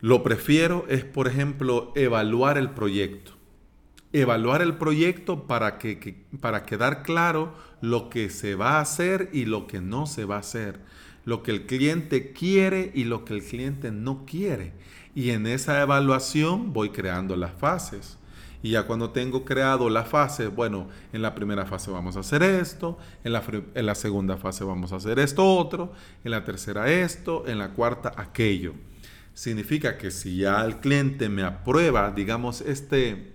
lo 0.00 0.22
prefiero 0.22 0.86
es, 0.88 1.04
por 1.04 1.28
ejemplo, 1.28 1.92
evaluar 1.94 2.58
el 2.58 2.70
proyecto. 2.70 3.32
Evaluar 4.12 4.60
el 4.60 4.76
proyecto 4.76 5.46
para, 5.46 5.78
que, 5.78 6.24
para 6.40 6.64
quedar 6.64 7.02
claro 7.02 7.54
lo 7.80 8.10
que 8.10 8.28
se 8.28 8.56
va 8.56 8.78
a 8.78 8.80
hacer 8.80 9.30
y 9.32 9.44
lo 9.44 9.66
que 9.66 9.80
no 9.80 10.06
se 10.06 10.24
va 10.24 10.36
a 10.36 10.40
hacer. 10.40 10.80
Lo 11.24 11.42
que 11.42 11.52
el 11.52 11.66
cliente 11.66 12.32
quiere 12.32 12.90
y 12.94 13.04
lo 13.04 13.24
que 13.24 13.34
el 13.34 13.42
cliente 13.44 13.92
no 13.92 14.24
quiere. 14.26 14.72
Y 15.14 15.30
en 15.30 15.46
esa 15.46 15.80
evaluación 15.80 16.72
voy 16.72 16.90
creando 16.90 17.36
las 17.36 17.52
fases. 17.52 18.18
Y 18.62 18.70
ya 18.70 18.82
cuando 18.82 19.10
tengo 19.10 19.44
creado 19.44 19.88
la 19.88 20.04
fase, 20.04 20.48
bueno, 20.48 20.88
en 21.12 21.22
la 21.22 21.34
primera 21.34 21.64
fase 21.64 21.90
vamos 21.90 22.16
a 22.16 22.20
hacer 22.20 22.42
esto, 22.42 22.98
en 23.24 23.32
la, 23.32 23.42
en 23.74 23.86
la 23.86 23.94
segunda 23.94 24.36
fase 24.36 24.64
vamos 24.64 24.92
a 24.92 24.96
hacer 24.96 25.18
esto 25.18 25.46
otro, 25.56 25.92
en 26.24 26.32
la 26.32 26.44
tercera 26.44 26.90
esto, 26.90 27.46
en 27.46 27.58
la 27.58 27.70
cuarta 27.70 28.12
aquello. 28.16 28.74
Significa 29.32 29.96
que 29.96 30.10
si 30.10 30.36
ya 30.36 30.62
el 30.64 30.76
cliente 30.76 31.30
me 31.30 31.42
aprueba, 31.42 32.10
digamos, 32.10 32.60
este, 32.60 33.32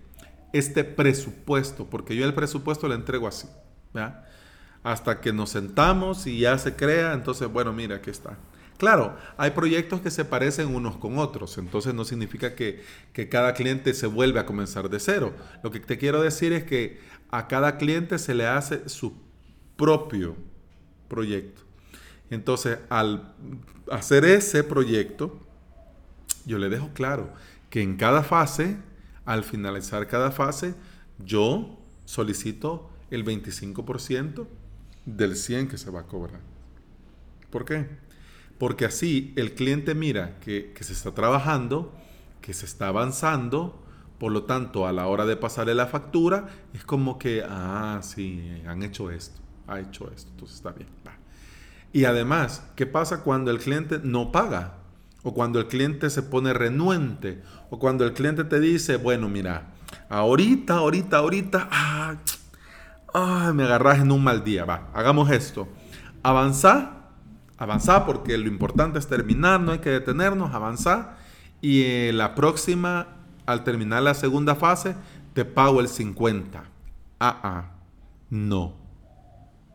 este 0.54 0.84
presupuesto, 0.84 1.86
porque 1.90 2.16
yo 2.16 2.26
el 2.26 2.34
presupuesto 2.34 2.88
le 2.88 2.96
entrego 2.96 3.28
así, 3.28 3.48
hasta 4.84 5.22
que 5.22 5.34
nos 5.34 5.50
sentamos 5.50 6.28
y 6.28 6.40
ya 6.40 6.58
se 6.58 6.76
crea, 6.76 7.14
entonces, 7.14 7.48
bueno, 7.52 7.74
mira, 7.74 7.98
aquí 7.98 8.10
está. 8.10 8.38
Claro, 8.78 9.16
hay 9.38 9.52
proyectos 9.52 10.02
que 10.02 10.12
se 10.12 10.26
parecen 10.26 10.76
unos 10.76 10.98
con 10.98 11.18
otros, 11.18 11.58
entonces 11.58 11.94
no 11.94 12.04
significa 12.04 12.56
que, 12.56 12.84
cada 13.30 13.54
cliente 13.54 13.94
se 13.94 14.08
vuelve 14.08 14.40
a 14.40 14.46
comenzar 14.46 14.90
de 14.90 15.00
cero. 15.00 15.34
Lo 15.64 15.72
que 15.72 15.80
te 15.80 15.98
quiero 15.98 16.22
decir 16.22 16.52
es 16.52 16.66
que 16.66 17.00
a 17.32 17.48
cada 17.48 17.78
cliente 17.78 18.20
se 18.20 18.36
le 18.36 18.48
hace 18.48 18.90
su 18.90 19.14
propio 19.78 20.36
proyecto. 21.08 21.62
Entonces, 22.30 22.80
al 22.90 23.34
hacer 23.92 24.26
ese 24.26 24.64
proyecto, 24.64 25.40
yo 26.46 26.58
le 26.58 26.70
dejo 26.70 26.90
claro 26.94 27.30
que 27.70 27.82
en 27.82 27.96
cada 27.96 28.24
fase, 28.24 28.78
al 29.26 29.44
finalizar 29.44 30.08
cada 30.08 30.32
fase, 30.32 30.76
yo 31.20 31.80
solicito 32.06 32.90
el 33.12 33.26
25% 33.26 34.48
del 35.06 35.36
100 35.36 35.68
que 35.68 35.78
se 35.78 35.92
va 35.92 36.02
a 36.02 36.08
cobrar. 36.08 36.42
¿Por 37.50 37.66
qué? 37.66 37.88
Porque 38.58 38.86
así 38.86 39.34
el 39.36 39.54
cliente 39.54 39.96
mira 39.96 40.40
que, 40.40 40.74
se 40.80 40.94
está 40.94 41.14
trabajando, 41.14 41.94
que 42.42 42.54
se 42.54 42.66
está 42.66 42.88
avanzando, 42.88 43.82
por 44.20 44.32
lo 44.32 44.44
tanto, 44.44 44.88
a 44.88 44.94
la 44.94 45.08
hora 45.08 45.26
de 45.26 45.36
pasarle 45.36 45.76
la 45.76 45.88
factura, 45.88 46.48
es 46.74 46.86
como 46.86 47.20
que, 47.20 47.44
ah, 47.48 48.00
sí, 48.02 48.62
han 48.66 48.82
hecho 48.84 49.12
esto, 49.12 49.42
ha 49.68 49.80
hecho 49.80 50.10
esto, 50.12 50.32
entonces 50.32 50.58
está 50.58 50.72
bien. 50.72 50.88
Y 51.92 52.06
además, 52.06 52.64
¿qué 52.76 52.86
pasa 52.86 53.24
cuando 53.24 53.52
el 53.52 53.60
cliente 53.60 54.00
no 54.04 54.32
paga? 54.32 54.85
O 55.26 55.34
cuando 55.34 55.60
el 55.60 55.68
cliente 55.68 56.10
se 56.10 56.24
pone 56.24 56.54
renuente, 56.54 57.42
o 57.70 57.80
cuando 57.80 58.06
el 58.06 58.14
cliente 58.14 58.46
te 58.46 58.62
dice, 58.62 58.96
bueno, 58.96 59.28
mira, 59.28 59.74
ahorita, 60.08 60.76
ahorita, 60.76 61.18
ahorita, 61.18 61.68
ah, 61.70 62.16
ah 63.14 63.52
me 63.54 63.64
agarras 63.64 64.00
en 64.00 64.14
un 64.14 64.24
mal 64.24 64.46
día, 64.46 64.64
va, 64.64 64.88
hagamos 64.94 65.30
esto. 65.32 65.68
Avanza 66.24 66.96
avanzar 67.58 68.06
porque 68.06 68.38
lo 68.38 68.48
importante 68.48 69.00
es 69.00 69.08
terminar, 69.08 69.62
no 69.62 69.72
hay 69.72 69.80
que 69.80 69.90
detenernos, 69.90 70.54
avanzar. 70.54 71.18
Y 71.62 71.84
eh, 71.84 72.12
la 72.14 72.36
próxima, 72.36 73.08
al 73.46 73.64
terminar 73.64 74.04
la 74.04 74.14
segunda 74.14 74.56
fase, 74.56 74.96
te 75.34 75.46
pago 75.46 75.80
el 75.80 75.88
50. 75.88 76.64
Ah, 77.20 77.40
ah, 77.44 77.72
no. 78.30 78.74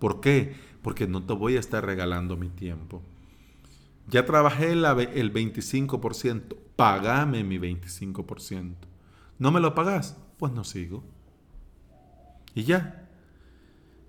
¿Por 0.00 0.21
qué? 0.21 0.54
Porque 0.83 1.07
no 1.07 1.23
te 1.23 1.33
voy 1.33 1.57
a 1.57 1.61
estar 1.61 1.85
regalando 1.85 2.37
mi 2.37 2.49
tiempo. 2.49 3.02
Ya 4.09 4.25
trabajé 4.25 4.73
el 4.73 4.85
25%, 4.85 6.57
pagame 6.76 7.45
mi 7.45 7.59
25%. 7.59 8.75
¿No 9.38 9.50
me 9.50 9.61
lo 9.61 9.75
pagas? 9.75 10.16
Pues 10.38 10.52
no 10.52 10.64
sigo. 10.64 11.04
Y 12.54 12.64
ya, 12.64 13.00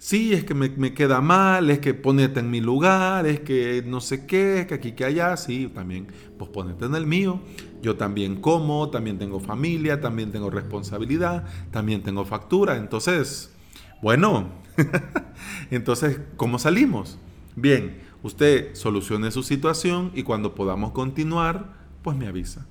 Sí, 0.02 0.34
es 0.34 0.44
que 0.44 0.56
me, 0.56 0.96
queda 0.96 1.22
mal, 1.22 1.70
es 1.70 1.78
que 1.78 1.94
ponete 1.94 2.40
en 2.40 2.50
mi 2.50 2.60
lugar, 2.60 3.28
es 3.28 3.42
que 3.42 3.84
no 3.86 4.02
sé 4.02 4.26
qué, 4.26 4.62
es 4.62 4.66
que 4.66 4.74
aquí, 4.74 4.94
que 4.94 5.06
allá, 5.06 5.38
sí, 5.38 5.72
también, 5.72 6.08
pues 6.40 6.50
ponete 6.50 6.86
en 6.86 6.96
el 6.96 7.06
mío. 7.06 7.40
Yo 7.84 7.96
también 7.98 8.42
como, 8.42 8.90
también 8.90 9.20
tengo 9.20 9.40
familia, 9.40 10.02
también 10.02 10.32
tengo 10.32 10.50
responsabilidad, 10.50 11.46
también 11.70 12.02
tengo 12.02 12.26
factura. 12.26 12.78
Entonces, 12.78 13.52
bueno, 14.02 14.50
entonces, 15.70 16.20
¿cómo 16.36 16.58
salimos? 16.58 17.20
Bien, 17.56 18.02
usted 18.24 18.76
solucione 18.76 19.32
su 19.32 19.44
situación 19.44 20.12
y 20.14 20.24
cuando 20.24 20.56
podamos 20.56 20.92
continuar, 20.92 21.74
pues 22.04 22.18
me 22.18 22.28
avisa. 22.28 22.66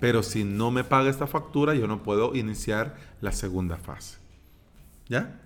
Pero 0.00 0.22
si 0.22 0.44
no 0.44 0.70
me 0.70 0.84
paga 0.84 1.10
esta 1.10 1.26
factura, 1.26 1.74
yo 1.74 1.86
no 1.86 2.02
puedo 2.02 2.34
iniciar 2.34 2.96
la 3.20 3.32
segunda 3.32 3.76
fase. 3.76 4.18
¿Ya? 5.08 5.40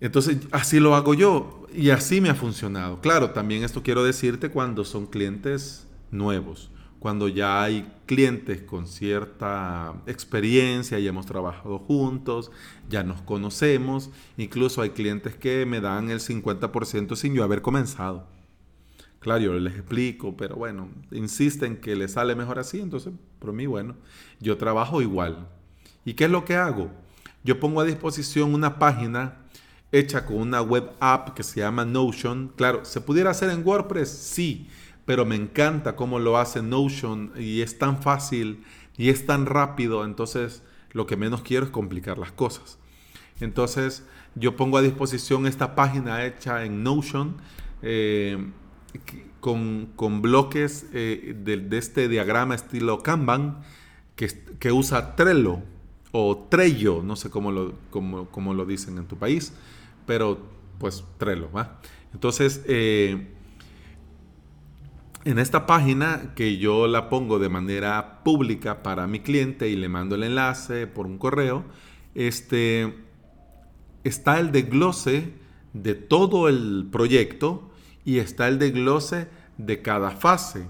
Entonces, 0.00 0.38
así 0.52 0.78
lo 0.78 0.94
hago 0.94 1.14
yo 1.14 1.66
y 1.74 1.90
así 1.90 2.20
me 2.20 2.30
ha 2.30 2.34
funcionado. 2.34 3.00
Claro, 3.00 3.30
también 3.30 3.64
esto 3.64 3.82
quiero 3.82 4.04
decirte 4.04 4.50
cuando 4.50 4.84
son 4.84 5.06
clientes 5.06 5.86
nuevos, 6.10 6.70
cuando 6.98 7.28
ya 7.28 7.62
hay 7.62 7.90
clientes 8.06 8.62
con 8.62 8.86
cierta 8.86 9.94
experiencia, 10.06 10.98
y 10.98 11.06
hemos 11.06 11.26
trabajado 11.26 11.78
juntos, 11.78 12.50
ya 12.88 13.02
nos 13.02 13.20
conocemos, 13.22 14.10
incluso 14.36 14.82
hay 14.82 14.90
clientes 14.90 15.34
que 15.36 15.64
me 15.66 15.80
dan 15.80 16.10
el 16.10 16.20
50% 16.20 17.16
sin 17.16 17.34
yo 17.34 17.44
haber 17.44 17.62
comenzado. 17.62 18.26
Claro, 19.20 19.42
yo 19.42 19.52
les 19.54 19.74
explico, 19.74 20.36
pero 20.36 20.56
bueno, 20.56 20.88
insisten 21.10 21.76
que 21.76 21.96
les 21.96 22.12
sale 22.12 22.34
mejor 22.34 22.58
así, 22.58 22.80
entonces, 22.80 23.12
por 23.38 23.52
mí, 23.52 23.66
bueno, 23.66 23.96
yo 24.40 24.56
trabajo 24.56 25.02
igual. 25.02 25.48
¿Y 26.04 26.14
qué 26.14 26.24
es 26.24 26.30
lo 26.30 26.44
que 26.44 26.56
hago? 26.56 26.90
Yo 27.44 27.60
pongo 27.60 27.80
a 27.80 27.84
disposición 27.84 28.54
una 28.54 28.78
página 28.78 29.38
hecha 29.92 30.24
con 30.24 30.36
una 30.36 30.60
web 30.62 30.90
app 31.00 31.30
que 31.30 31.42
se 31.42 31.60
llama 31.60 31.84
Notion. 31.84 32.52
Claro, 32.56 32.84
¿se 32.84 33.00
pudiera 33.00 33.30
hacer 33.30 33.50
en 33.50 33.66
WordPress? 33.66 34.08
Sí, 34.08 34.68
pero 35.08 35.24
me 35.24 35.36
encanta 35.36 35.96
cómo 35.96 36.18
lo 36.18 36.36
hace 36.36 36.60
Notion 36.60 37.32
y 37.34 37.62
es 37.62 37.78
tan 37.78 38.02
fácil 38.02 38.62
y 38.98 39.08
es 39.08 39.24
tan 39.24 39.46
rápido, 39.46 40.04
entonces 40.04 40.62
lo 40.92 41.06
que 41.06 41.16
menos 41.16 41.40
quiero 41.40 41.64
es 41.64 41.72
complicar 41.72 42.18
las 42.18 42.30
cosas. 42.30 42.78
Entonces 43.40 44.04
yo 44.34 44.54
pongo 44.54 44.76
a 44.76 44.82
disposición 44.82 45.46
esta 45.46 45.74
página 45.74 46.26
hecha 46.26 46.62
en 46.66 46.82
Notion 46.82 47.38
eh, 47.80 48.50
con, 49.40 50.20
bloques 50.20 50.84
eh, 50.92 51.34
de, 51.42 51.78
este 51.78 52.08
diagrama 52.08 52.54
estilo 52.54 53.02
Kanban 53.02 53.62
que, 54.14 54.28
que 54.58 54.72
usa 54.72 55.16
Trello 55.16 55.62
o 56.12 56.48
Trello, 56.50 57.02
no 57.02 57.16
sé 57.16 57.30
cómo 57.30 57.50
lo, 57.50 57.72
cómo 57.90 58.52
lo 58.52 58.66
dicen 58.66 58.98
en 58.98 59.06
tu 59.06 59.16
país 59.16 59.54
pero 60.04 60.38
pues 60.78 61.02
Trello, 61.16 61.50
¿va? 61.50 61.80
Entonces, 62.12 62.62
eh, 62.66 63.37
en 65.28 65.38
esta 65.38 65.66
página 65.66 66.32
que 66.34 66.56
yo 66.56 66.86
la 66.86 67.10
pongo 67.10 67.38
de 67.38 67.50
manera 67.50 68.24
pública 68.24 68.82
para 68.82 69.06
mi 69.06 69.20
cliente 69.20 69.68
y 69.68 69.76
le 69.76 69.90
mando 69.90 70.14
el 70.14 70.22
enlace 70.22 70.86
por 70.86 71.04
un 71.04 71.18
correo, 71.18 71.66
este, 72.14 72.94
está 74.04 74.40
el 74.40 74.52
desglose 74.52 75.34
de 75.74 75.94
todo 75.94 76.48
el 76.48 76.88
proyecto 76.90 77.70
y 78.06 78.20
está 78.20 78.48
el 78.48 78.58
desglose 78.58 79.28
de 79.58 79.82
cada 79.82 80.12
fase. 80.12 80.66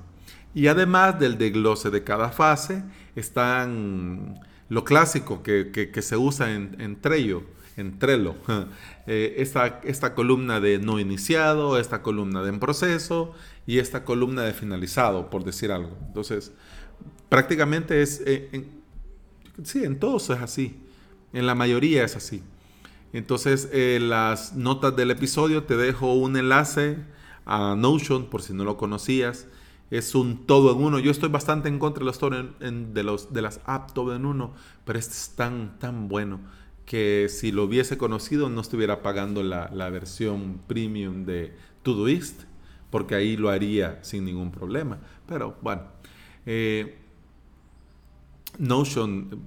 Y 0.56 0.66
además 0.66 1.20
del 1.20 1.38
desglose 1.38 1.90
de 1.90 2.02
cada 2.02 2.30
fase, 2.30 2.82
están 3.14 4.40
lo 4.68 4.82
clásico 4.82 5.40
que, 5.44 5.92
se 6.02 6.16
usa 6.16 6.52
en, 6.52 6.74
en 6.80 7.00
Trello, 7.00 7.44
en 7.78 7.98
Trello. 7.98 8.34
Eh, 9.10 9.40
esta, 9.40 9.80
esta 9.84 10.14
columna 10.14 10.60
de 10.60 10.78
no 10.78 11.00
iniciado, 11.00 11.78
esta 11.78 12.02
columna 12.02 12.42
de 12.42 12.50
en 12.50 12.60
proceso 12.60 13.32
y 13.66 13.78
esta 13.78 14.04
columna 14.04 14.42
de 14.42 14.52
finalizado, 14.52 15.30
por 15.30 15.44
decir 15.44 15.72
algo. 15.72 15.96
Entonces, 16.06 16.52
prácticamente 17.30 18.02
es, 18.02 18.22
eh, 18.26 18.66
sí, 19.62 19.82
en 19.82 19.98
todos 19.98 20.28
es 20.28 20.40
así, 20.40 20.78
en 21.32 21.46
la 21.46 21.54
mayoría 21.54 22.04
es 22.04 22.16
así. 22.16 22.42
Entonces, 23.14 23.70
en 23.72 24.10
las 24.10 24.54
notas 24.54 24.94
del 24.94 25.10
episodio 25.10 25.64
te 25.64 25.78
dejo 25.78 26.12
un 26.12 26.36
enlace 26.36 26.98
a 27.46 27.74
Notion, 27.74 28.26
por 28.26 28.42
si 28.42 28.52
no 28.52 28.64
lo 28.64 28.76
conocías. 28.76 29.46
Es 29.90 30.14
un 30.14 30.44
todo 30.44 30.70
en 30.72 30.84
uno. 30.84 30.98
Yo 30.98 31.10
estoy 31.10 31.30
bastante 31.30 31.70
en 31.70 31.78
contra 31.78 32.04
de 32.04 32.10
los, 32.10 32.20
de, 32.20 33.02
los 33.02 33.32
de 33.32 33.40
las 33.40 33.60
apps 33.64 33.94
todo 33.94 34.14
en 34.14 34.26
uno, 34.26 34.52
pero 34.84 34.98
este 34.98 35.14
es 35.14 35.30
tan, 35.34 35.78
tan 35.78 36.08
bueno 36.08 36.40
que 36.88 37.26
si 37.28 37.52
lo 37.52 37.64
hubiese 37.64 37.98
conocido 37.98 38.48
no 38.48 38.62
estuviera 38.62 39.02
pagando 39.02 39.42
la, 39.42 39.90
versión 39.90 40.58
premium 40.66 41.26
de 41.26 41.54
Todoist, 41.82 42.44
porque 42.88 43.14
ahí 43.14 43.36
lo 43.36 43.50
haría 43.50 44.02
sin 44.02 44.24
ningún 44.24 44.50
problema. 44.50 44.98
Pero 45.26 45.58
bueno, 45.60 45.82
eh, 46.46 46.96
Notion, 48.58 49.44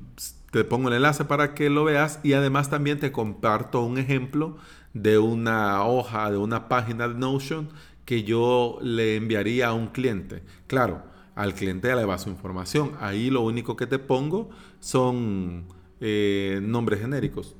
te 0.51 0.63
pongo 0.63 0.89
el 0.89 0.93
enlace 0.93 1.25
para 1.25 1.55
que 1.55 1.71
lo 1.71 1.83
veas 1.83 2.19
y 2.21 2.33
además 2.33 2.69
también 2.69 2.99
te 2.99 3.11
comparto 3.11 3.81
un 3.81 3.97
ejemplo 3.97 4.57
de 4.93 5.17
una 5.17 5.83
hoja, 5.83 6.29
de 6.29 6.37
una 6.37 6.69
página 6.69 7.07
de 7.07 7.15
Notion 7.15 7.69
que 8.05 8.21
yo 8.21 8.77
le 8.83 9.15
enviaría 9.15 9.69
a 9.69 9.73
un 9.73 9.87
cliente. 9.87 10.43
Claro, 10.67 11.01
al 11.33 11.55
cliente 11.55 11.95
le 11.95 12.05
va 12.05 12.19
su 12.19 12.29
información. 12.29 12.91
Ahí 12.99 13.31
lo 13.31 13.41
único 13.41 13.75
que 13.75 13.87
te 13.87 13.97
pongo 13.97 14.51
son 14.79 15.80
eh, 16.01 16.59
nombres 16.61 16.99
genéricos. 16.99 17.55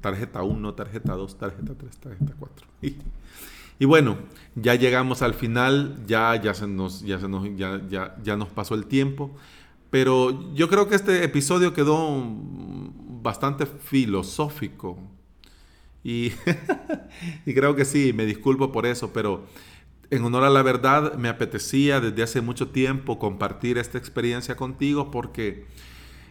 Tarjeta 0.00 0.42
1, 0.42 0.74
tarjeta 0.74 1.14
2, 1.14 1.38
tarjeta 1.38 1.74
3, 1.74 1.96
tarjeta 1.98 2.34
4. 2.38 2.66
Y, 3.78 3.84
bueno, 3.84 4.18
ya 4.54 4.74
llegamos 4.74 5.22
al 5.22 5.34
final, 5.34 5.96
ya, 6.06 6.40
ya, 6.40 6.54
se 6.54 6.66
nos, 6.66 7.02
ya, 7.02 7.20
se 7.20 7.28
nos, 7.28 7.44
ya, 7.56 7.80
ya, 7.88 8.16
ya 8.22 8.36
nos 8.36 8.48
pasó 8.48 8.74
el 8.74 8.86
tiempo. 8.86 9.30
Pero 9.90 10.52
yo 10.54 10.68
creo 10.68 10.88
que 10.88 10.96
este 10.96 11.22
episodio 11.22 11.72
quedó 11.72 12.24
bastante 13.22 13.66
filosófico. 13.66 14.98
Y, 16.02 16.32
y, 17.46 17.54
creo 17.54 17.76
que 17.76 17.84
sí, 17.84 18.12
me 18.12 18.26
disculpo 18.26 18.72
por 18.72 18.86
eso, 18.86 19.12
pero 19.12 19.46
en 20.10 20.24
honor 20.24 20.44
a 20.44 20.50
la 20.50 20.62
verdad 20.62 21.14
me 21.14 21.28
apetecía 21.28 22.00
desde 22.00 22.22
hace 22.22 22.40
mucho 22.40 22.68
tiempo 22.68 23.18
compartir 23.18 23.78
esta 23.78 23.98
experiencia 23.98 24.56
contigo 24.56 25.10
porque 25.10 25.66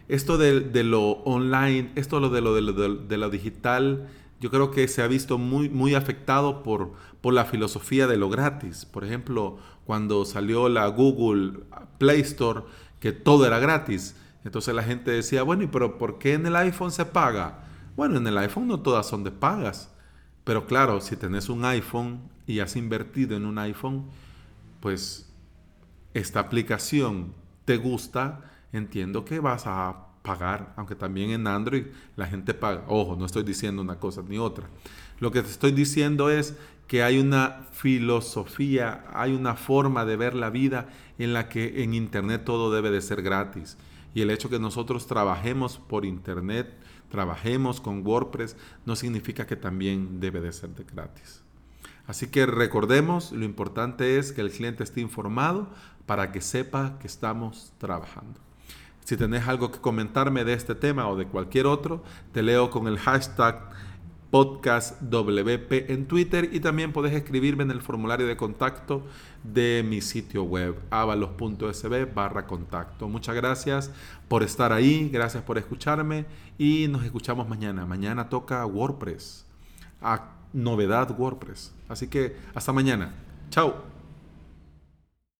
esto 0.08 0.38
de, 0.38 0.84
lo 0.84 1.10
online, 1.24 1.92
esto 1.94 2.16
de 2.16 2.40
lo, 2.40 2.54
de 2.54 2.60
lo, 2.60 2.72
de 2.72 3.16
lo 3.16 3.30
digital, 3.30 4.08
yo 4.40 4.50
creo 4.50 4.70
que 4.70 4.88
se 4.88 5.02
ha 5.02 5.06
visto 5.06 5.38
muy, 5.38 5.68
muy 5.68 5.94
afectado 5.94 6.62
por, 6.62 6.92
por 7.20 7.32
la 7.32 7.46
filosofía 7.46 8.06
de 8.06 8.16
lo 8.16 8.28
gratis. 8.28 8.84
Por 8.84 9.04
ejemplo, 9.04 9.58
cuando 9.86 10.24
salió 10.24 10.68
la 10.68 10.86
Google 10.88 11.60
Play 11.98 12.20
Store, 12.20 12.62
que 13.00 13.12
todo 13.12 13.46
era 13.46 13.58
gratis. 13.58 14.16
Entonces 14.44 14.74
la 14.74 14.82
gente 14.82 15.10
decía, 15.10 15.42
bueno, 15.42 15.62
¿y 15.62 15.66
pero 15.68 15.96
por 15.96 16.18
qué 16.18 16.34
en 16.34 16.46
el 16.46 16.56
iPhone 16.56 16.90
se 16.90 17.06
paga? 17.06 17.64
Bueno, 17.96 18.18
en 18.18 18.26
el 18.26 18.36
iPhone 18.38 18.68
no 18.68 18.80
todas 18.80 19.06
son 19.06 19.24
de 19.24 19.30
pagas. 19.30 19.90
Pero 20.44 20.66
claro, 20.66 21.00
si 21.00 21.16
tenés 21.16 21.48
un 21.48 21.64
iPhone 21.64 22.20
y 22.46 22.60
has 22.60 22.76
invertido 22.76 23.36
en 23.36 23.46
un 23.46 23.58
iPhone, 23.58 24.04
pues 24.80 25.32
esta 26.12 26.40
aplicación 26.40 27.32
te 27.64 27.78
gusta, 27.78 28.42
entiendo 28.76 29.24
que 29.24 29.40
vas 29.40 29.66
a 29.66 30.08
pagar, 30.22 30.72
aunque 30.76 30.94
también 30.94 31.30
en 31.30 31.46
Android 31.46 31.86
la 32.16 32.26
gente 32.26 32.54
paga. 32.54 32.84
Ojo, 32.88 33.16
no 33.16 33.26
estoy 33.26 33.42
diciendo 33.42 33.82
una 33.82 33.98
cosa 33.98 34.22
ni 34.26 34.38
otra. 34.38 34.68
Lo 35.20 35.30
que 35.30 35.42
te 35.42 35.50
estoy 35.50 35.72
diciendo 35.72 36.30
es 36.30 36.56
que 36.88 37.02
hay 37.02 37.18
una 37.18 37.66
filosofía, 37.72 39.04
hay 39.12 39.32
una 39.32 39.54
forma 39.54 40.04
de 40.04 40.16
ver 40.16 40.34
la 40.34 40.50
vida 40.50 40.88
en 41.18 41.32
la 41.32 41.48
que 41.48 41.82
en 41.82 41.94
Internet 41.94 42.44
todo 42.44 42.72
debe 42.72 42.90
de 42.90 43.00
ser 43.00 43.22
gratis. 43.22 43.76
Y 44.14 44.22
el 44.22 44.30
hecho 44.30 44.48
que 44.48 44.58
nosotros 44.58 45.06
trabajemos 45.06 45.78
por 45.78 46.04
Internet, 46.04 46.74
trabajemos 47.10 47.80
con 47.80 48.06
WordPress, 48.06 48.56
no 48.86 48.96
significa 48.96 49.46
que 49.46 49.56
también 49.56 50.20
debe 50.20 50.40
de 50.40 50.52
ser 50.52 50.70
de 50.70 50.84
gratis. 50.84 51.42
Así 52.06 52.28
que 52.28 52.46
recordemos, 52.46 53.32
lo 53.32 53.44
importante 53.44 54.18
es 54.18 54.32
que 54.32 54.42
el 54.42 54.50
cliente 54.50 54.84
esté 54.84 55.00
informado 55.00 55.68
para 56.06 56.32
que 56.32 56.40
sepa 56.40 56.98
que 56.98 57.06
estamos 57.06 57.72
trabajando. 57.78 58.40
Si 59.04 59.16
tenés 59.16 59.46
algo 59.46 59.70
que 59.70 59.78
comentarme 59.80 60.44
de 60.44 60.54
este 60.54 60.74
tema 60.74 61.08
o 61.08 61.16
de 61.16 61.26
cualquier 61.26 61.66
otro, 61.66 62.02
te 62.32 62.42
leo 62.42 62.70
con 62.70 62.88
el 62.88 62.98
hashtag 62.98 63.70
podcastwp 64.34 65.90
en 65.90 66.08
Twitter 66.08 66.48
y 66.52 66.58
también 66.58 66.92
puedes 66.92 67.12
escribirme 67.12 67.62
en 67.62 67.70
el 67.70 67.80
formulario 67.80 68.26
de 68.26 68.36
contacto 68.36 69.04
de 69.44 69.84
mi 69.88 70.00
sitio 70.00 70.42
web 70.42 70.76
avalos.sb 70.90 72.12
barra 72.12 72.44
contacto. 72.48 73.08
Muchas 73.08 73.36
gracias 73.36 73.92
por 74.26 74.42
estar 74.42 74.72
ahí, 74.72 75.08
gracias 75.12 75.44
por 75.44 75.56
escucharme 75.56 76.26
y 76.58 76.88
nos 76.88 77.04
escuchamos 77.04 77.48
mañana. 77.48 77.86
Mañana 77.86 78.28
toca 78.28 78.66
WordPress, 78.66 79.46
a 80.02 80.32
novedad 80.52 81.16
WordPress. 81.16 81.72
Así 81.88 82.08
que 82.08 82.36
hasta 82.54 82.72
mañana. 82.72 83.14
Chao. 83.50 83.93